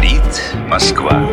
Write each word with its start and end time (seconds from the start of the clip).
Говорит 0.00 0.42
Москва. 0.66 1.28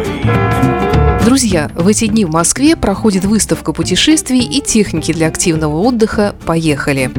Друзья, 1.23 1.71
в 1.73 1.87
эти 1.87 2.05
дни 2.07 2.25
в 2.25 2.31
Москве 2.31 2.75
проходит 2.75 3.23
выставка 3.23 3.71
путешествий 3.71 4.41
и 4.41 4.59
техники 4.59 5.13
для 5.13 5.27
активного 5.27 5.77
отдыха 5.77 6.35
«Поехали». 6.45 7.09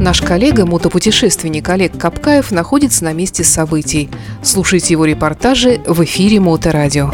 Наш 0.00 0.20
коллега, 0.20 0.66
мотопутешественник 0.66 1.68
Олег 1.68 1.96
Капкаев, 1.96 2.50
находится 2.50 3.04
на 3.04 3.12
месте 3.12 3.44
событий. 3.44 4.10
Слушайте 4.42 4.94
его 4.94 5.04
репортажи 5.04 5.80
в 5.86 6.02
эфире 6.02 6.40
Моторадио. 6.40 7.12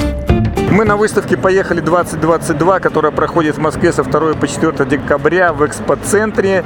Мы 0.71 0.87
на 0.87 0.97
выставке 0.97 1.37
«Поехали 1.37 1.83
2022», 1.83 2.81
которая 2.81 3.13
проходит 3.13 3.57
в 3.57 3.61
Москве 3.61 3.93
со 3.93 4.05
2 4.05 4.37
по 4.37 4.49
4 4.49 4.89
декабря 4.89 5.53
в 5.53 5.67
экспоцентре. 5.67 6.65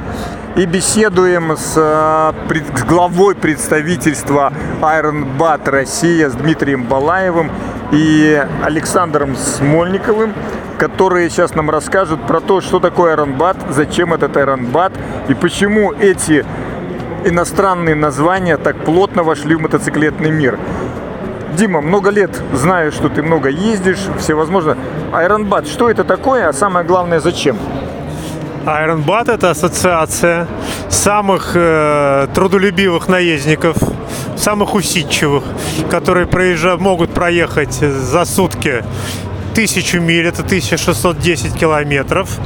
И 0.55 0.65
беседуем 0.65 1.57
с, 1.57 1.73
э, 1.75 2.31
с 2.77 2.83
главой 2.83 3.35
представительства 3.35 4.53
Iron 4.81 5.37
Bat 5.37 5.69
Россия, 5.69 6.29
с 6.29 6.33
Дмитрием 6.33 6.83
Балаевым 6.85 7.51
и 7.91 8.41
Александром 8.63 9.35
Смольниковым, 9.35 10.33
которые 10.77 11.29
сейчас 11.29 11.55
нам 11.55 11.69
расскажут 11.69 12.25
про 12.25 12.39
то, 12.39 12.61
что 12.61 12.79
такое 12.79 13.17
Iron 13.17 13.35
Bat, 13.35 13.73
зачем 13.73 14.13
этот 14.13 14.37
Iron 14.37 14.71
Bat 14.71 14.93
и 15.27 15.33
почему 15.33 15.91
эти 15.91 16.45
иностранные 17.25 17.95
названия 17.95 18.55
так 18.55 18.77
плотно 18.77 19.23
вошли 19.23 19.55
в 19.55 19.61
мотоциклетный 19.61 20.31
мир. 20.31 20.57
Дима, 21.57 21.81
много 21.81 22.11
лет 22.11 22.31
знаю, 22.53 22.93
что 22.93 23.09
ты 23.09 23.21
много 23.21 23.49
ездишь, 23.49 24.07
всевозможно. 24.19 24.77
Айронбат, 25.11 25.67
что 25.67 25.89
это 25.89 26.05
такое, 26.05 26.47
а 26.47 26.53
самое 26.53 26.85
главное, 26.85 27.19
зачем? 27.19 27.57
Ironbat 28.65 29.31
это 29.31 29.51
ассоциация 29.51 30.47
самых 30.89 31.51
э, 31.53 32.27
трудолюбивых 32.33 33.07
наездников, 33.07 33.77
самых 34.35 34.73
усидчивых, 34.73 35.43
которые 35.91 36.25
проезжа- 36.25 36.77
могут 36.77 37.13
проехать 37.13 37.73
за 37.73 38.25
сутки 38.25 38.83
тысячу 39.53 39.99
миль, 40.01 40.25
это 40.27 40.41
1610 40.41 41.53
километров, 41.53 42.39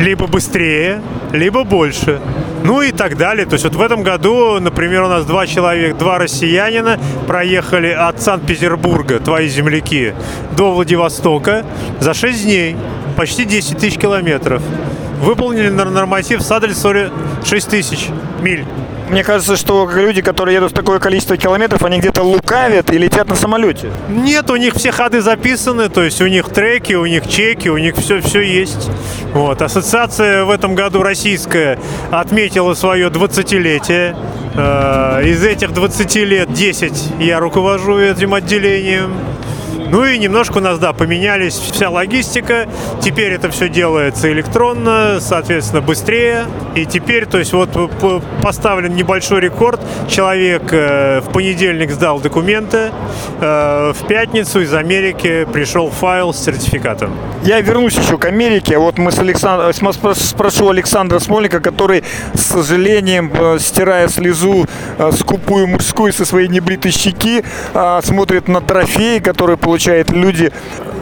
либо 0.00 0.26
быстрее, 0.26 1.00
либо 1.32 1.62
больше. 1.62 2.20
Ну 2.64 2.82
и 2.82 2.90
так 2.90 3.16
далее. 3.16 3.46
То 3.46 3.52
есть 3.52 3.64
вот 3.64 3.76
в 3.76 3.80
этом 3.80 4.02
году, 4.02 4.58
например, 4.58 5.04
у 5.04 5.08
нас 5.08 5.24
два 5.24 5.46
человека, 5.46 5.96
два 5.96 6.18
россиянина 6.18 6.98
проехали 7.28 7.88
от 7.88 8.20
Санкт-Петербурга, 8.20 9.20
твои 9.20 9.46
земляки, 9.48 10.12
до 10.56 10.72
Владивостока 10.74 11.64
за 12.00 12.12
6 12.14 12.42
дней, 12.44 12.76
почти 13.16 13.44
10 13.44 13.78
тысяч 13.78 13.96
километров. 13.96 14.60
Выполнили 15.20 15.68
норматив 15.68 16.42
с 16.42 16.50
адресом 16.50 17.10
6 17.44 17.68
тысяч 17.68 18.08
миль. 18.40 18.64
Мне 19.08 19.22
кажется, 19.22 19.56
что 19.56 19.88
люди, 19.88 20.20
которые 20.20 20.56
едут 20.56 20.72
в 20.72 20.74
такое 20.74 20.98
количество 20.98 21.36
километров, 21.36 21.84
они 21.84 21.98
где-то 22.00 22.22
лукавят 22.22 22.92
и 22.92 22.98
летят 22.98 23.28
на 23.28 23.36
самолете. 23.36 23.92
Нет, 24.08 24.50
у 24.50 24.56
них 24.56 24.74
все 24.74 24.90
ходы 24.90 25.20
записаны, 25.20 25.88
то 25.88 26.02
есть 26.02 26.20
у 26.20 26.26
них 26.26 26.48
треки, 26.48 26.94
у 26.94 27.06
них 27.06 27.28
чеки, 27.28 27.68
у 27.68 27.78
них 27.78 27.94
все, 27.96 28.20
все 28.20 28.40
есть. 28.40 28.90
Вот. 29.32 29.62
Ассоциация 29.62 30.44
в 30.44 30.50
этом 30.50 30.74
году 30.74 31.02
российская 31.02 31.78
отметила 32.10 32.74
свое 32.74 33.08
20-летие. 33.08 34.16
Э, 34.56 35.22
Из 35.24 35.44
этих 35.44 35.72
20 35.72 36.16
лет 36.16 36.52
10 36.52 37.12
я 37.20 37.38
руковожу 37.38 37.98
этим 37.98 38.34
отделением. 38.34 39.14
Ну 39.88 40.04
и 40.04 40.18
немножко 40.18 40.58
у 40.58 40.60
нас, 40.60 40.78
да, 40.78 40.92
поменялись 40.92 41.54
вся 41.54 41.90
логистика. 41.90 42.66
Теперь 43.00 43.32
это 43.32 43.50
все 43.50 43.68
делается 43.68 44.30
электронно, 44.32 45.18
соответственно, 45.20 45.80
быстрее. 45.80 46.46
И 46.74 46.84
теперь, 46.86 47.26
то 47.26 47.38
есть 47.38 47.52
вот 47.52 47.70
п- 47.70 48.20
поставлен 48.42 48.94
небольшой 48.94 49.40
рекорд. 49.40 49.80
Человек 50.08 50.62
э, 50.72 51.20
в 51.20 51.32
понедельник 51.32 51.90
сдал 51.92 52.18
документы, 52.20 52.90
э, 53.40 53.92
в 53.92 54.06
пятницу 54.06 54.60
из 54.60 54.74
Америки 54.74 55.46
пришел 55.52 55.90
файл 55.90 56.34
с 56.34 56.44
сертификатом. 56.44 57.14
Я 57.44 57.60
вернусь 57.60 57.94
еще 57.94 58.18
к 58.18 58.24
Америке. 58.24 58.78
Вот 58.78 58.98
мы 58.98 59.12
с 59.12 59.18
Александром, 59.18 59.72
спрошу 60.14 60.68
Александра 60.68 61.18
Смольника, 61.20 61.60
который, 61.60 62.02
с 62.34 62.40
сожалением, 62.42 63.32
э, 63.32 63.58
стирая 63.60 64.08
слезу 64.08 64.66
э, 64.98 65.12
скупую 65.12 65.68
мужскую 65.68 66.12
со 66.12 66.24
своей 66.24 66.48
небритой 66.48 66.90
щеки, 66.90 67.44
э, 67.72 68.00
смотрит 68.02 68.48
на 68.48 68.60
трофеи, 68.60 69.18
которые 69.20 69.56
получают 69.76 70.10
люди. 70.10 70.50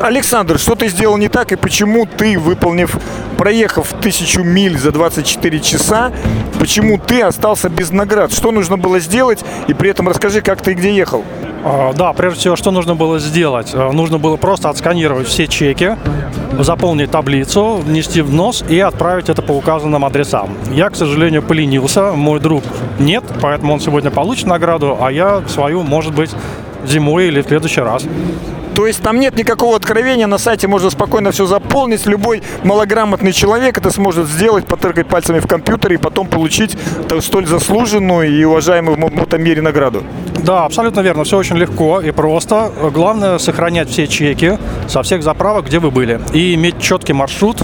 Александр, 0.01 0.59
что 0.59 0.75
ты 0.75 0.89
сделал 0.89 1.17
не 1.17 1.29
так 1.29 1.53
и 1.53 1.57
почему 1.57 2.07
ты, 2.07 2.37
выполнив, 2.37 2.99
проехав 3.39 3.93
тысячу 4.03 4.43
миль 4.43 4.77
за 4.77 4.91
24 4.91 5.61
часа, 5.61 6.11
почему 6.59 6.99
ты 6.99 7.23
остался 7.23 7.69
без 7.69 7.93
наград? 7.93 8.33
Что 8.33 8.51
нужно 8.51 8.77
было 8.77 8.99
сделать? 8.99 9.45
И 9.69 9.75
при 9.75 9.91
этом 9.91 10.09
расскажи, 10.09 10.41
как 10.41 10.61
ты 10.61 10.73
и 10.73 10.75
где 10.75 10.93
ехал. 10.93 11.23
А, 11.63 11.93
Да, 11.93 12.13
прежде 12.15 12.41
всего, 12.41 12.57
что 12.57 12.73
нужно 12.73 12.97
было 12.97 13.21
сделать? 13.21 13.71
А, 13.75 13.93
Нужно 13.93 14.19
было 14.19 14.37
просто 14.37 14.71
отсканировать 14.71 15.29
все 15.29 15.47
чеки, 15.47 15.97
заполнить 16.59 17.13
таблицу, 17.13 17.77
внести 17.77 18.23
в 18.23 18.33
нос 18.33 18.65
и 18.69 18.81
отправить 18.81 19.29
это 19.29 19.41
по 19.41 19.53
указанным 19.53 20.05
адресам. 20.05 20.51
Я, 20.73 20.91
к 20.91 20.97
сожалению, 20.97 21.43
поленился, 21.43 22.11
мой 22.11 22.41
друг 22.41 22.65
нет, 22.99 23.23
поэтому 23.41 23.75
он 23.75 23.81
сегодня 23.81 24.11
получит 24.11 24.47
награду, 24.47 24.99
а 25.01 25.13
я 25.13 25.43
свою, 25.47 25.85
может 25.85 26.13
быть, 26.13 26.31
зимой 26.87 27.29
или 27.29 27.41
в 27.41 27.47
следующий 27.47 27.81
раз. 27.81 28.05
То 28.75 28.87
есть 28.89 29.03
там 29.03 29.21
нет 29.21 29.37
никакого 29.37 29.77
откровения, 29.77 30.27
на 30.27 30.37
сайте 30.39 30.67
можно 30.67 30.91
спокойно 30.91 31.31
все 31.31 31.47
заполнить. 31.47 32.07
Любой 32.07 32.43
малограмотный 32.65 33.33
человек 33.33 33.79
это 33.79 33.91
сможет 33.91 34.27
сделать, 34.27 34.67
потыркать 34.67 35.07
пальцами 35.07 35.39
в 35.39 35.47
компьютере 35.47 35.95
и 35.95 35.99
потом 35.99 36.27
получить 36.27 36.77
та- 37.09 37.21
столь 37.21 37.47
заслуженную 37.47 38.29
и 38.37 38.45
уважаемую 38.45 38.97
в 38.97 38.99
мо- 38.99 39.11
мотомире 39.11 39.63
награду. 39.63 40.03
Да, 40.43 40.65
абсолютно 40.65 41.01
верно. 41.01 41.23
Все 41.25 41.39
очень 41.39 41.57
легко 41.57 42.01
и 42.01 42.11
просто. 42.11 42.73
Главное 42.93 43.39
сохранять 43.39 43.89
все 43.91 44.07
чеки 44.09 44.59
со 44.89 45.03
всех 45.03 45.23
заправок, 45.23 45.67
где 45.67 45.79
вы 45.79 45.91
были. 45.91 46.21
И 46.33 46.55
иметь 46.55 46.81
четкий 46.81 47.13
маршрут. 47.13 47.63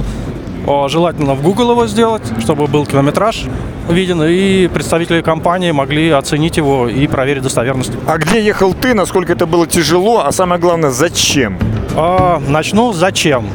О, 0.66 0.88
Желательно 0.88 1.34
в 1.34 1.42
Google 1.42 1.72
его 1.72 1.86
сделать, 1.88 2.22
чтобы 2.40 2.66
был 2.68 2.86
километраж 2.86 3.44
виден, 3.92 4.22
и 4.22 4.68
представители 4.68 5.20
компании 5.22 5.70
могли 5.70 6.10
оценить 6.10 6.56
его 6.56 6.88
и 6.88 7.06
проверить 7.06 7.42
достоверность. 7.42 7.92
А 8.06 8.18
где 8.18 8.42
ехал 8.42 8.74
ты, 8.74 8.94
насколько 8.94 9.32
это 9.32 9.46
было 9.46 9.66
тяжело, 9.66 10.24
а 10.24 10.32
самое 10.32 10.60
главное, 10.60 10.90
зачем? 10.90 11.58
А, 11.96 12.40
начну 12.48 12.92
зачем? 12.92 13.46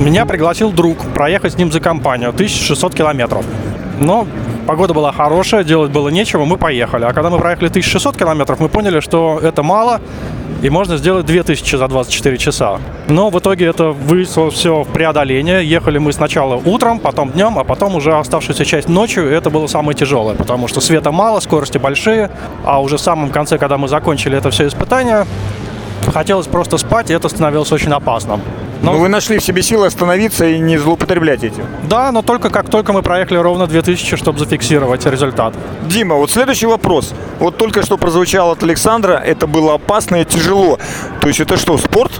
Меня 0.00 0.26
пригласил 0.26 0.70
друг 0.70 0.98
проехать 1.12 1.54
с 1.54 1.56
ним 1.56 1.72
за 1.72 1.80
компанию 1.80 2.30
1600 2.30 2.94
километров. 2.94 3.44
Но 4.00 4.26
погода 4.66 4.94
была 4.94 5.12
хорошая, 5.12 5.64
делать 5.64 5.90
было 5.90 6.08
нечего, 6.08 6.44
мы 6.44 6.56
поехали. 6.56 7.04
А 7.04 7.12
когда 7.12 7.30
мы 7.30 7.38
проехали 7.38 7.68
1600 7.68 8.16
километров, 8.16 8.60
мы 8.60 8.68
поняли, 8.68 9.00
что 9.00 9.40
это 9.42 9.62
мало, 9.62 10.00
и 10.62 10.70
можно 10.70 10.96
сделать 10.96 11.26
2000 11.26 11.76
за 11.76 11.88
24 11.88 12.38
часа. 12.38 12.78
Но 13.08 13.30
в 13.30 13.38
итоге 13.38 13.66
это 13.66 13.90
вышло 13.90 14.50
все 14.50 14.82
в 14.82 14.88
преодоление. 14.88 15.64
Ехали 15.64 15.98
мы 15.98 16.12
сначала 16.12 16.56
утром, 16.56 16.98
потом 16.98 17.30
днем, 17.30 17.58
а 17.58 17.64
потом 17.64 17.94
уже 17.94 18.16
оставшуюся 18.16 18.64
часть 18.64 18.88
ночью. 18.88 19.30
Это 19.30 19.50
было 19.50 19.66
самое 19.66 19.96
тяжелое, 19.96 20.34
потому 20.34 20.68
что 20.68 20.80
света 20.80 21.12
мало, 21.12 21.40
скорости 21.40 21.78
большие. 21.78 22.30
А 22.64 22.80
уже 22.80 22.96
в 22.96 23.00
самом 23.00 23.30
конце, 23.30 23.58
когда 23.58 23.78
мы 23.78 23.88
закончили 23.88 24.36
это 24.36 24.50
все 24.50 24.66
испытание, 24.66 25.26
хотелось 26.12 26.46
просто 26.46 26.78
спать, 26.78 27.10
и 27.10 27.14
это 27.14 27.28
становилось 27.28 27.72
очень 27.72 27.92
опасным. 27.92 28.40
Но, 28.82 28.92
Ну, 28.92 28.98
вы 28.98 29.08
нашли 29.08 29.38
в 29.38 29.42
себе 29.42 29.62
силы 29.62 29.86
остановиться 29.86 30.46
и 30.46 30.58
не 30.58 30.78
злоупотреблять 30.78 31.42
этим. 31.42 31.64
Да, 31.88 32.12
но 32.12 32.22
только 32.22 32.48
как 32.50 32.70
только 32.70 32.92
мы 32.92 33.02
проехали 33.02 33.38
ровно 33.38 33.66
2000, 33.66 34.16
чтобы 34.16 34.38
зафиксировать 34.38 35.04
результат. 35.06 35.54
Дима, 35.88 36.14
вот 36.14 36.30
следующий 36.30 36.66
вопрос. 36.66 37.12
Вот 37.40 37.56
только 37.56 37.82
что 37.82 37.96
прозвучал 37.96 38.52
от 38.52 38.62
Александра, 38.62 39.14
это 39.14 39.46
было 39.46 39.74
опасно 39.74 40.16
и 40.16 40.24
тяжело. 40.24 40.78
То 41.20 41.28
есть 41.28 41.40
это 41.40 41.56
что, 41.56 41.76
спорт? 41.78 42.12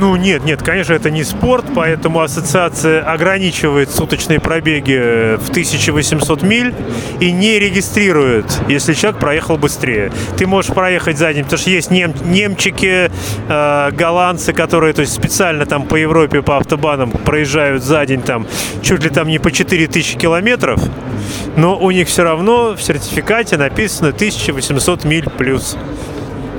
Ну 0.00 0.16
нет, 0.16 0.44
нет, 0.44 0.60
конечно, 0.60 0.92
это 0.92 1.10
не 1.10 1.22
спорт, 1.22 1.64
поэтому 1.74 2.20
ассоциация 2.20 3.02
ограничивает 3.02 3.90
суточные 3.90 4.40
пробеги 4.40 5.36
в 5.36 5.50
1800 5.50 6.42
миль 6.42 6.74
и 7.20 7.30
не 7.30 7.60
регистрирует, 7.60 8.44
если 8.68 8.92
человек 8.94 9.20
проехал 9.20 9.56
быстрее. 9.56 10.10
Ты 10.36 10.48
можешь 10.48 10.72
проехать 10.72 11.16
за 11.16 11.32
день, 11.32 11.44
потому 11.44 11.60
что 11.60 11.70
есть 11.70 11.92
нем- 11.92 12.14
немчики, 12.24 13.10
э, 13.48 13.90
голландцы, 13.92 14.52
которые 14.52 14.94
то 14.94 15.02
есть, 15.02 15.12
специально 15.12 15.64
там 15.64 15.86
по 15.86 15.94
Европе, 15.94 16.42
по 16.42 16.56
автобанам 16.56 17.10
проезжают 17.12 17.84
за 17.84 18.04
день 18.04 18.22
там 18.22 18.46
чуть 18.82 19.02
ли 19.04 19.10
там 19.10 19.28
не 19.28 19.38
по 19.38 19.52
4000 19.52 20.16
километров, 20.16 20.80
но 21.56 21.78
у 21.78 21.92
них 21.92 22.08
все 22.08 22.24
равно 22.24 22.74
в 22.74 22.82
сертификате 22.82 23.56
написано 23.56 24.08
1800 24.08 25.04
миль 25.04 25.28
плюс. 25.30 25.76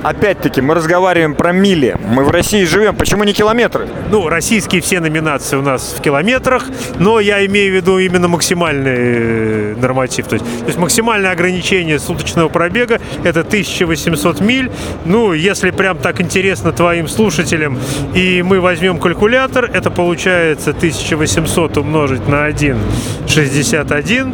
Опять-таки, 0.06 0.60
мы 0.60 0.74
разговариваем 0.74 1.34
про 1.34 1.50
мили. 1.50 1.96
Мы 2.00 2.22
в 2.22 2.30
России 2.30 2.64
живем. 2.64 2.94
Почему 2.94 3.24
не 3.24 3.32
километры? 3.32 3.88
Ну, 4.08 4.28
российские 4.28 4.80
все 4.80 5.00
номинации 5.00 5.56
у 5.56 5.62
нас 5.62 5.96
в 5.98 6.00
километрах, 6.00 6.62
но 7.00 7.18
я 7.18 7.44
имею 7.46 7.72
в 7.72 7.74
виду 7.74 7.98
именно 7.98 8.28
максимальный 8.28 8.94
э, 8.94 9.74
норматив. 9.76 10.28
То 10.28 10.36
есть, 10.36 10.44
то 10.60 10.66
есть 10.66 10.78
максимальное 10.78 11.32
ограничение 11.32 11.98
суточного 11.98 12.48
пробега– 12.48 13.00
это 13.24 13.40
1800 13.40 14.38
миль. 14.38 14.70
Ну, 15.04 15.32
если 15.32 15.72
прям 15.72 15.98
так 15.98 16.20
интересно 16.20 16.70
твоим 16.70 17.08
слушателям, 17.08 17.76
и 18.14 18.42
мы 18.42 18.60
возьмем 18.60 19.00
калькулятор, 19.00 19.64
это 19.64 19.90
получается 19.90 20.70
1800 20.70 21.78
умножить 21.78 22.28
на 22.28 22.48
1,61, 22.48 24.32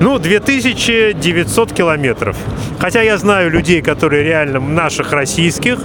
ну, 0.00 0.18
2900 0.18 1.72
километров. 1.72 2.36
Хотя 2.78 3.00
я 3.00 3.16
знаю 3.16 3.50
людей, 3.50 3.80
которые 3.80 4.22
реально, 4.22 4.60
наших 4.60 5.13
российских, 5.14 5.78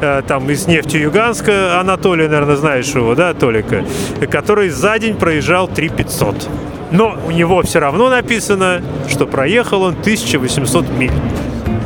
э, 0.00 0.22
там 0.26 0.48
из 0.50 0.66
Нефтеюганска, 0.66 1.80
Анатолия, 1.80 2.28
наверное, 2.28 2.56
знаешь 2.56 2.88
его, 2.88 3.14
да, 3.14 3.34
Толика, 3.34 3.84
который 4.30 4.68
за 4.68 4.98
день 4.98 5.16
проезжал 5.16 5.68
3 5.68 5.88
500. 5.88 6.48
Но 6.92 7.18
у 7.26 7.30
него 7.30 7.62
все 7.62 7.80
равно 7.80 8.08
написано, 8.08 8.82
что 9.08 9.26
проехал 9.26 9.82
он 9.82 9.94
1800 9.94 10.88
миль. 10.90 11.12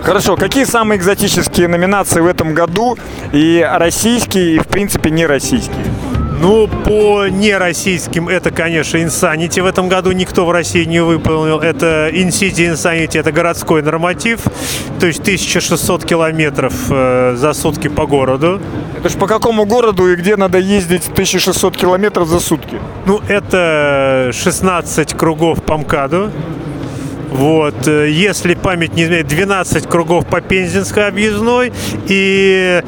Хорошо, 0.02 0.36
какие 0.36 0.64
самые 0.64 0.98
экзотические 0.98 1.68
номинации 1.68 2.20
в 2.20 2.26
этом 2.26 2.54
году? 2.54 2.96
И 3.32 3.66
российские, 3.70 4.56
и 4.56 4.58
в 4.58 4.66
принципе 4.66 5.10
не 5.10 5.26
российские? 5.26 5.84
Ну, 6.40 6.68
по 6.68 7.28
нероссийским 7.28 8.26
это, 8.26 8.50
конечно, 8.50 8.96
Insanity 8.96 9.60
в 9.60 9.66
этом 9.66 9.90
году 9.90 10.12
никто 10.12 10.46
в 10.46 10.50
России 10.50 10.84
не 10.84 11.00
выполнил. 11.00 11.60
Это 11.60 12.08
In-City 12.10 12.72
Insanity, 12.72 13.20
это 13.20 13.30
городской 13.30 13.82
норматив, 13.82 14.40
то 14.98 15.06
есть 15.06 15.20
1600 15.20 16.06
километров 16.06 16.72
э, 16.88 17.34
за 17.36 17.52
сутки 17.52 17.88
по 17.88 18.06
городу. 18.06 18.58
Это 18.98 19.10
ж 19.10 19.16
по 19.16 19.26
какому 19.26 19.66
городу 19.66 20.10
и 20.10 20.16
где 20.16 20.36
надо 20.36 20.56
ездить 20.56 21.08
1600 21.12 21.76
километров 21.76 22.26
за 22.26 22.40
сутки? 22.40 22.78
Ну, 23.04 23.20
это 23.28 24.30
16 24.32 25.12
кругов 25.12 25.62
по 25.62 25.76
МКАДу. 25.76 26.32
Вот, 27.30 27.86
э, 27.86 28.10
если 28.10 28.54
память 28.54 28.94
не 28.94 29.02
изменяет, 29.02 29.28
12 29.28 29.86
кругов 29.86 30.26
по 30.26 30.40
Пензенской 30.40 31.06
объездной 31.06 31.70
и 32.08 32.82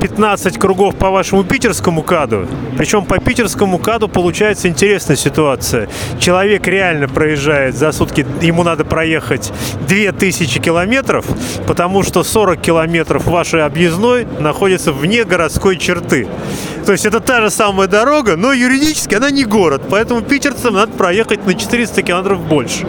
15 0.00 0.58
кругов 0.58 0.96
по 0.96 1.10
вашему 1.10 1.44
питерскому 1.44 2.02
каду. 2.02 2.46
Причем 2.76 3.04
по 3.04 3.18
питерскому 3.18 3.78
каду 3.78 4.08
получается 4.08 4.68
интересная 4.68 5.16
ситуация. 5.16 5.88
Человек 6.20 6.66
реально 6.66 7.08
проезжает 7.08 7.76
за 7.76 7.92
сутки, 7.92 8.26
ему 8.40 8.62
надо 8.62 8.84
проехать 8.84 9.52
2000 9.88 10.60
километров, 10.60 11.26
потому 11.66 12.02
что 12.02 12.22
40 12.22 12.60
километров 12.60 13.26
вашей 13.26 13.64
объездной 13.64 14.26
находится 14.38 14.92
вне 14.92 15.24
городской 15.24 15.76
черты. 15.76 16.28
То 16.86 16.92
есть 16.92 17.04
это 17.04 17.20
та 17.20 17.40
же 17.40 17.50
самая 17.50 17.88
дорога, 17.88 18.36
но 18.36 18.52
юридически 18.52 19.14
она 19.14 19.30
не 19.30 19.44
город, 19.44 19.82
поэтому 19.90 20.22
питерцам 20.22 20.74
надо 20.74 20.92
проехать 20.92 21.44
на 21.44 21.54
400 21.54 22.02
километров 22.02 22.40
больше. 22.40 22.86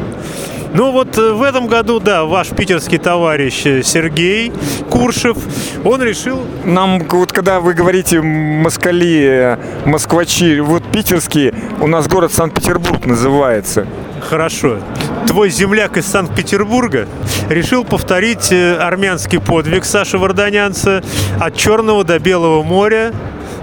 Ну 0.72 0.92
вот 0.92 1.18
э, 1.18 1.34
в 1.34 1.42
этом 1.42 1.68
году, 1.68 2.00
да, 2.00 2.26
ваш 2.26 2.50
питерский 2.50 3.00
товарищ 3.00 3.66
э, 3.66 3.82
Сергей 3.84 4.52
Куршев, 4.90 5.38
он 5.84 6.04
решил... 6.04 6.42
Нам, 6.64 7.00
вот 7.10 7.32
когда 7.32 7.60
вы 7.60 7.74
говорите 7.74 8.22
москали, 8.22 9.24
э, 9.24 9.58
москвачи, 9.86 10.60
вот 10.60 10.84
питерские, 10.92 11.56
у 11.82 11.88
нас 11.88 12.08
город 12.08 12.32
Санкт-Петербург 12.34 13.06
называется. 13.06 13.88
Хорошо. 14.22 14.78
Твой 15.26 15.50
земляк 15.50 15.98
из 15.98 16.06
Санкт-Петербурга 16.06 17.08
решил 17.50 17.84
повторить 17.84 18.52
армянский 18.52 19.40
подвиг 19.40 19.86
Саши 19.86 20.20
Варданянца 20.20 21.04
от 21.40 21.56
Черного 21.56 22.04
до 22.04 22.20
Белого 22.20 22.62
моря 22.62 23.12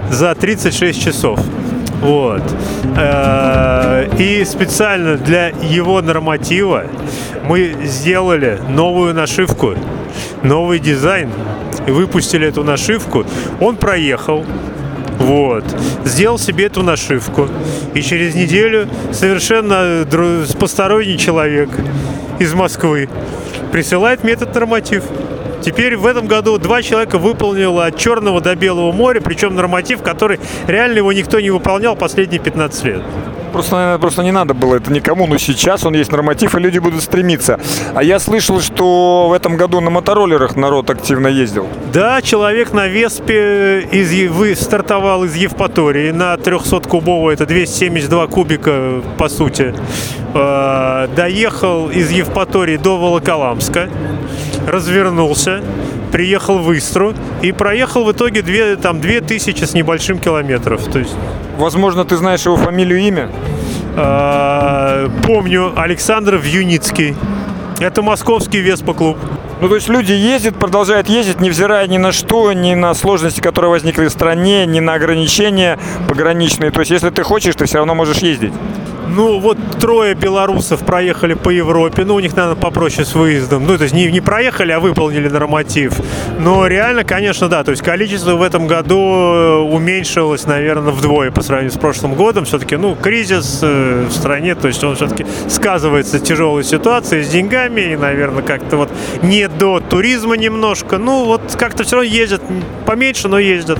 за 0.09 0.35
36 0.35 1.01
часов. 1.01 1.39
Вот. 2.01 2.43
Э, 2.95 4.07
и 4.17 4.45
специально 4.45 5.17
для 5.17 5.49
его 5.49 6.01
норматива 6.01 6.85
мы 7.43 7.75
сделали 7.83 8.59
новую 8.69 9.13
нашивку, 9.13 9.75
новый 10.43 10.79
дизайн. 10.79 11.29
И 11.85 11.91
выпустили 11.91 12.47
эту 12.47 12.65
нашивку. 12.65 13.25
Он 13.61 13.77
проехал, 13.77 14.45
вот. 15.19 15.63
Сделал 16.05 16.37
себе 16.37 16.65
эту 16.65 16.83
нашивку. 16.83 17.47
И 17.93 18.01
через 18.01 18.35
неделю 18.35 18.87
совершенно 19.11 20.05
посторонний 20.59 21.17
человек 21.17 21.69
из 22.39 22.53
Москвы 22.53 23.09
присылает 23.71 24.23
мне 24.23 24.33
этот 24.33 24.53
норматив. 24.53 25.03
Теперь 25.61 25.97
в 25.97 26.05
этом 26.05 26.27
году 26.27 26.57
два 26.57 26.81
человека 26.81 27.17
выполнило 27.17 27.85
от 27.85 27.97
Черного 27.97 28.41
до 28.41 28.55
Белого 28.55 28.91
моря, 28.91 29.21
причем 29.21 29.55
норматив, 29.55 30.01
который 30.01 30.39
реально 30.67 30.97
его 30.97 31.11
никто 31.13 31.39
не 31.39 31.49
выполнял 31.49 31.95
последние 31.95 32.39
15 32.39 32.83
лет. 32.85 33.01
Просто, 33.51 33.75
наверное, 33.75 33.97
просто 33.99 34.23
не 34.23 34.31
надо 34.31 34.53
было 34.53 34.75
это 34.75 34.91
никому, 34.91 35.27
но 35.27 35.37
сейчас 35.37 35.85
он 35.85 35.95
есть 35.95 36.11
норматив, 36.11 36.55
и 36.55 36.59
люди 36.59 36.79
будут 36.79 37.01
стремиться. 37.03 37.59
А 37.93 38.03
я 38.03 38.19
слышал, 38.19 38.61
что 38.61 39.27
в 39.29 39.33
этом 39.33 39.57
году 39.57 39.81
на 39.81 39.89
мотороллерах 39.89 40.55
народ 40.55 40.89
активно 40.89 41.27
ездил. 41.27 41.67
Да, 41.93 42.21
человек 42.21 42.73
на 42.73 42.87
Веспе 42.87 43.81
из, 43.91 44.31
вы, 44.31 44.55
стартовал 44.55 45.23
из 45.23 45.35
Евпатории 45.35 46.11
на 46.11 46.35
300-кубовую, 46.35 47.33
это 47.33 47.45
272 47.45 48.27
кубика, 48.27 49.01
по 49.17 49.29
сути. 49.29 49.73
Э, 50.33 51.07
доехал 51.15 51.89
из 51.89 52.11
Евпатории 52.11 52.77
до 52.77 52.97
Волоколамска 52.97 53.89
развернулся, 54.67 55.61
приехал 56.11 56.59
в 56.59 56.75
Истру 56.77 57.13
и 57.41 57.51
проехал 57.51 58.05
в 58.05 58.11
итоге 58.11 58.41
две, 58.41 58.75
там, 58.75 59.01
две 59.01 59.21
тысячи 59.21 59.63
с 59.63 59.73
небольшим 59.73 60.19
километров. 60.19 60.83
То 60.85 60.99
есть... 60.99 61.15
Возможно, 61.57 62.05
ты 62.05 62.17
знаешь 62.17 62.45
его 62.45 62.55
фамилию 62.55 62.99
и 62.99 63.07
имя? 63.07 63.31
А, 63.95 65.09
помню, 65.25 65.73
Александр 65.75 66.35
Вьюницкий. 66.35 67.15
Это 67.79 68.03
московский 68.03 68.59
Веспа-клуб. 68.59 69.17
Ну, 69.59 69.69
то 69.69 69.75
есть 69.75 69.89
люди 69.89 70.11
ездят, 70.11 70.55
продолжают 70.55 71.09
ездить, 71.09 71.41
невзирая 71.41 71.87
ни 71.87 71.97
на 71.97 72.11
что, 72.11 72.53
ни 72.53 72.75
на 72.75 72.93
сложности, 72.93 73.41
которые 73.41 73.71
возникли 73.71 74.05
в 74.05 74.11
стране, 74.11 74.67
ни 74.67 74.79
на 74.79 74.93
ограничения 74.93 75.79
пограничные. 76.07 76.69
То 76.69 76.81
есть, 76.81 76.91
если 76.91 77.09
ты 77.09 77.23
хочешь, 77.23 77.55
ты 77.55 77.65
все 77.65 77.79
равно 77.79 77.95
можешь 77.95 78.17
ездить. 78.17 78.53
Ну, 79.09 79.39
вот 79.39 79.57
трое 79.79 80.13
белорусов 80.13 80.85
проехали 80.85 81.33
по 81.33 81.49
Европе. 81.49 82.03
Ну, 82.05 82.15
у 82.15 82.19
них, 82.19 82.35
наверное, 82.35 82.59
попроще 82.59 83.05
с 83.05 83.15
выездом. 83.15 83.65
Ну, 83.65 83.77
то 83.77 83.83
есть 83.83 83.95
не, 83.95 84.11
не 84.11 84.21
проехали, 84.21 84.71
а 84.71 84.79
выполнили 84.79 85.29
норматив. 85.29 85.93
Но 86.39 86.67
реально, 86.67 87.03
конечно, 87.03 87.47
да. 87.49 87.63
То 87.63 87.71
есть 87.71 87.83
количество 87.83 88.35
в 88.35 88.41
этом 88.41 88.67
году 88.67 88.99
э, 88.99 89.55
уменьшилось, 89.59 90.45
наверное, 90.45 90.91
вдвое 90.91 91.31
по 91.31 91.41
сравнению 91.41 91.71
с 91.71 91.77
прошлым 91.77 92.15
годом. 92.15 92.45
Все-таки, 92.45 92.75
ну, 92.75 92.95
кризис 92.95 93.59
э, 93.61 94.05
в 94.09 94.11
стране, 94.11 94.55
то 94.55 94.67
есть 94.67 94.83
он 94.83 94.95
все-таки 94.95 95.25
сказывается 95.47 96.19
тяжелой 96.19 96.63
ситуацией 96.63 97.23
с 97.23 97.29
деньгами. 97.29 97.81
И, 97.81 97.95
наверное, 97.95 98.43
как-то 98.43 98.77
вот 98.77 98.89
не 99.21 99.47
до 99.47 99.79
туризма 99.79 100.35
немножко. 100.37 100.97
Ну, 100.97 101.25
вот 101.25 101.55
как-то 101.57 101.83
все 101.83 101.97
равно 101.97 102.09
ездят. 102.09 102.41
Поменьше, 102.85 103.27
но 103.27 103.39
ездят. 103.39 103.79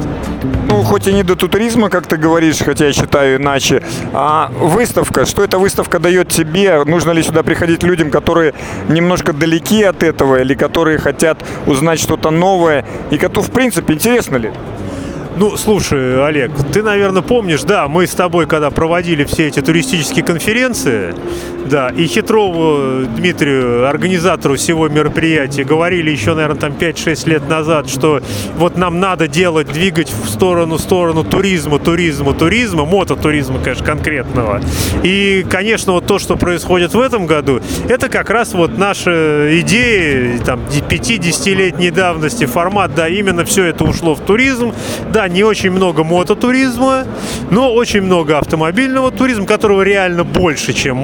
Ну, 0.70 0.84
хоть 0.84 1.08
и 1.08 1.14
не 1.14 1.24
до 1.24 1.36
туризма, 1.36 1.90
как 1.90 2.08
ты 2.08 2.18
говоришь, 2.18 2.58
хотя 2.58 2.88
я 2.88 2.94
считаю 2.94 3.38
иначе. 3.38 3.82
А 4.14 4.52
выставка, 4.60 5.17
что 5.26 5.44
эта 5.44 5.58
выставка 5.58 6.00
дает 6.00 6.30
тебе? 6.30 6.84
Нужно 6.84 7.12
ли 7.12 7.24
сюда 7.24 7.44
приходить 7.44 7.84
людям, 7.84 8.12
которые 8.12 8.54
немножко 8.90 9.34
далеки 9.34 9.84
от 9.84 10.04
этого, 10.04 10.42
или 10.42 10.54
которые 10.54 10.98
хотят 10.98 11.44
узнать 11.66 12.00
что-то 12.00 12.30
новое, 12.30 12.86
и 13.12 13.18
коту, 13.18 13.42
в 13.42 13.52
принципе, 13.52 13.94
интересно 13.94 14.38
ли? 14.38 14.52
Ну, 15.38 15.56
слушай, 15.56 16.26
Олег, 16.26 16.52
ты, 16.74 16.82
наверное, 16.82 17.22
помнишь, 17.22 17.62
да, 17.62 17.88
мы 17.88 18.08
с 18.08 18.12
тобой, 18.12 18.48
когда 18.48 18.72
проводили 18.72 19.24
все 19.24 19.48
эти 19.48 19.62
туристические 19.62 20.26
конференции, 20.26 21.14
да, 21.68 21.90
и 21.90 22.08
Хитрову 22.08 23.06
Дмитрию, 23.06 23.88
организатору 23.88 24.56
всего 24.56 24.88
мероприятия, 24.88 25.64
говорили 25.64 26.12
еще, 26.12 26.34
наверное, 26.34 26.60
там 26.60 26.74
5-6 26.74 27.30
лет 27.30 27.50
назад, 27.50 27.90
что 27.90 28.22
вот 28.56 28.78
нам 28.78 29.00
надо 29.00 29.28
делать, 29.28 29.72
двигать 29.72 30.10
в 30.10 30.30
сторону, 30.30 30.78
сторону 30.78 31.24
туризма, 31.24 31.80
туризма, 31.80 32.34
туризма, 32.34 32.86
мототуризма, 32.86 33.60
конечно, 33.60 33.86
конкретного. 33.86 34.62
И, 35.04 35.46
конечно, 35.50 35.94
вот 35.94 36.06
то, 36.06 36.20
что 36.20 36.38
происходит 36.38 36.94
в 36.94 37.00
этом 37.00 37.26
году, 37.26 37.62
это 37.88 38.10
как 38.10 38.30
раз 38.30 38.54
вот 38.54 38.78
наша 38.78 39.60
идея, 39.62 40.40
там, 40.40 40.62
5-10-летней 40.90 41.92
давности, 41.92 42.46
формат, 42.46 42.96
да, 42.96 43.08
именно 43.08 43.46
все 43.46 43.66
это 43.66 43.84
ушло 43.84 44.16
в 44.16 44.22
туризм, 44.22 44.74
да, 45.12 45.28
не 45.28 45.44
очень 45.44 45.72
много 45.72 46.04
мототуризма, 46.04 47.06
но 47.52 47.74
очень 47.74 48.02
много 48.02 48.38
автомобильного 48.38 49.12
туризма, 49.12 49.46
которого 49.46 49.82
реально 49.82 50.24
больше, 50.24 50.74
чем 50.74 50.98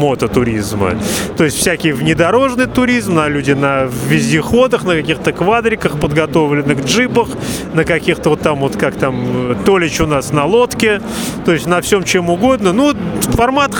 мототуризма. 0.53 0.93
То 1.37 1.43
есть 1.43 1.57
всякий 1.57 1.91
внедорожный 1.91 2.67
туризм, 2.67 3.15
на 3.15 3.27
люди 3.27 3.51
на 3.51 3.83
вездеходах, 3.83 4.83
на 4.83 4.95
каких-то 4.95 5.31
квадриках, 5.31 5.99
подготовленных 5.99 6.85
джипах, 6.85 7.29
на 7.73 7.83
каких-то 7.83 8.29
вот 8.29 8.41
там 8.41 8.59
вот 8.59 8.77
как 8.77 8.95
там 8.95 9.57
Толич 9.65 9.99
у 10.01 10.07
нас 10.07 10.31
на 10.31 10.45
лодке, 10.45 11.01
то 11.45 11.53
есть 11.53 11.67
на 11.67 11.81
всем 11.81 12.03
чем 12.03 12.29
угодно. 12.29 12.73
Ну, 12.73 12.93
формат, 13.35 13.71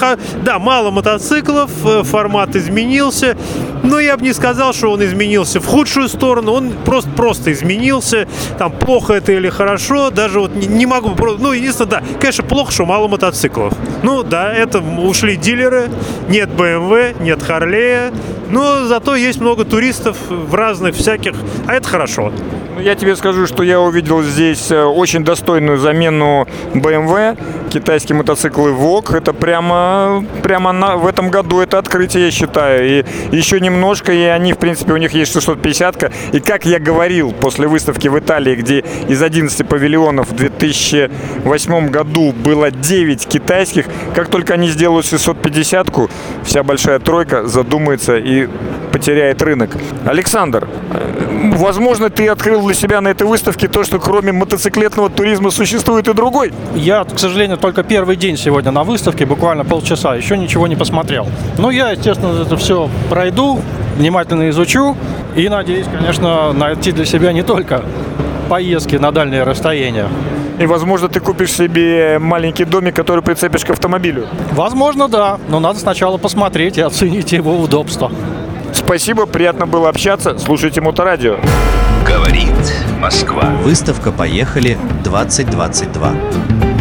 да, 0.43 0.59
мало 0.59 0.91
мотоциклов, 0.91 1.71
э, 1.85 2.03
формат 2.03 2.55
изменился, 2.55 3.37
но 3.83 3.99
я 3.99 4.17
бы 4.17 4.23
не 4.23 4.33
сказал, 4.33 4.73
что 4.73 4.91
он 4.91 5.03
изменился 5.03 5.59
в 5.59 5.65
худшую 5.65 6.09
сторону, 6.09 6.53
он 6.53 6.73
просто, 6.85 7.09
просто 7.11 7.51
изменился, 7.51 8.27
там 8.57 8.71
плохо 8.71 9.13
это 9.13 9.31
или 9.31 9.49
хорошо, 9.49 10.09
даже 10.09 10.33
даже 10.33 10.39
вот 10.39 10.55
не, 10.55 10.65
не 10.65 10.85
могу, 10.87 11.15
ну, 11.37 11.51
единственное, 11.51 11.89
да, 11.91 12.03
конечно, 12.19 12.43
плохо, 12.43 12.71
что 12.71 12.85
мало 12.85 13.07
мотоциклов. 13.07 13.73
Ну, 14.01 14.23
да, 14.23 14.51
это 14.51 14.79
ушли 14.79 15.35
дилеры, 15.35 15.89
нет 16.27 16.49
BMW, 16.49 17.21
нет 17.21 17.43
Харлея, 17.43 18.11
Но 18.53 18.85
зато 18.85 19.15
есть 19.15 19.41
много 19.41 19.65
туристов 19.65 20.15
в 20.29 20.53
разных 20.53 20.93
всяких, 20.93 21.33
а 21.65 21.73
это 21.73 21.89
хорошо. 21.89 22.31
Ну, 22.75 22.81
я 22.81 22.95
тебе 22.95 23.15
скажу, 23.15 23.45
что 23.45 23.61
я 23.63 23.79
увидел 23.79 24.23
здесь 24.23 24.71
э, 24.71 24.83
очень 24.83 25.23
достойную 25.23 25.77
замену 25.77 26.47
BMW, 26.73 27.37
китайские 27.71 28.15
мотоциклы 28.15 28.71
VOG. 28.71 29.17
Это 29.17 29.33
прямо, 29.33 30.25
прямо 30.41 30.71
на, 30.71 30.97
в 30.97 31.05
этом 31.05 31.29
году 31.29 31.59
это 31.59 31.77
открытие, 31.77 32.25
я 32.25 32.31
считаю. 32.31 32.87
И 32.99 33.05
еще 33.35 33.59
немножко, 33.59 34.11
и 34.11 34.21
они, 34.21 34.53
в 34.53 34.57
принципе, 34.57 34.93
у 34.93 34.97
них 34.97 35.13
есть 35.13 35.35
650-ка. 35.35 36.11
И 36.31 36.39
как 36.39 36.65
я 36.65 36.79
говорил 36.79 37.31
после 37.31 37.67
выставки 37.67 38.07
в 38.07 38.17
Италии, 38.17 38.55
где 38.55 38.83
из 39.07 39.21
11 39.21 39.67
павильонов 39.67 40.29
в 40.29 40.35
2008 40.35 41.89
году 41.89 42.31
было 42.31 42.71
9 42.71 43.27
китайских, 43.27 43.85
как 44.15 44.29
только 44.29 44.55
они 44.55 44.67
сделают 44.69 45.05
650-ку, 45.05 46.09
вся 46.43 46.63
большая 46.63 46.99
тройка 46.99 47.45
задумается 47.45 48.17
и 48.17 48.42
потеряет 48.91 49.41
рынок. 49.41 49.71
Александр, 50.05 50.67
возможно, 51.55 52.09
ты 52.09 52.27
открыл 52.27 52.65
для 52.65 52.73
себя 52.73 53.01
на 53.01 53.09
этой 53.09 53.27
выставке 53.27 53.67
то, 53.67 53.83
что 53.83 53.99
кроме 53.99 54.31
мотоциклетного 54.31 55.09
туризма 55.09 55.51
существует 55.51 56.07
и 56.07 56.13
другой? 56.13 56.53
Я, 56.75 57.03
к 57.03 57.19
сожалению, 57.19 57.57
только 57.57 57.83
первый 57.83 58.15
день 58.15 58.37
сегодня 58.37 58.71
на 58.71 58.83
выставке, 58.83 59.25
буквально 59.25 59.65
полчаса, 59.65 60.15
еще 60.15 60.37
ничего 60.37 60.67
не 60.67 60.75
посмотрел. 60.75 61.27
Ну, 61.57 61.69
я, 61.69 61.91
естественно, 61.91 62.41
это 62.41 62.57
все 62.57 62.89
пройду, 63.09 63.61
внимательно 63.97 64.49
изучу 64.49 64.95
и 65.35 65.49
надеюсь, 65.49 65.87
конечно, 65.91 66.53
найти 66.53 66.91
для 66.91 67.05
себя 67.05 67.33
не 67.33 67.43
только 67.43 67.83
поездки 68.49 68.95
на 68.97 69.11
дальние 69.11 69.43
расстояния. 69.43 70.07
И, 70.59 70.67
возможно, 70.67 71.07
ты 71.07 71.19
купишь 71.19 71.51
себе 71.51 72.19
маленький 72.19 72.65
домик, 72.65 72.95
который 72.95 73.23
прицепишь 73.23 73.65
к 73.65 73.71
автомобилю. 73.71 74.27
Возможно, 74.51 75.07
да, 75.07 75.39
но 75.49 75.59
надо 75.59 75.79
сначала 75.79 76.17
посмотреть 76.17 76.77
и 76.77 76.81
оценить 76.81 77.31
его 77.31 77.59
удобство. 77.59 78.11
Спасибо, 78.93 79.25
приятно 79.25 79.65
было 79.65 79.89
общаться. 79.89 80.37
Слушайте 80.37 80.79
Моторадио. 80.79 81.39
Говорит 82.05 82.53
Москва. 82.99 83.45
Выставка 83.63 84.11
«Поехали» 84.11 84.77
2022. 85.03 86.72